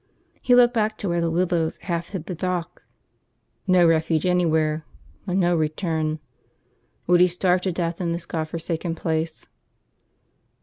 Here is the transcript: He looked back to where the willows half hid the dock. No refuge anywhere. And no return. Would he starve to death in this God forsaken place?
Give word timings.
He 0.41 0.55
looked 0.55 0.73
back 0.73 0.97
to 0.97 1.09
where 1.09 1.21
the 1.21 1.29
willows 1.29 1.77
half 1.83 2.09
hid 2.09 2.25
the 2.25 2.33
dock. 2.33 2.81
No 3.67 3.87
refuge 3.87 4.25
anywhere. 4.25 4.83
And 5.27 5.39
no 5.39 5.55
return. 5.55 6.17
Would 7.05 7.21
he 7.21 7.27
starve 7.27 7.61
to 7.61 7.71
death 7.71 8.01
in 8.01 8.11
this 8.11 8.25
God 8.25 8.47
forsaken 8.47 8.95
place? 8.95 9.45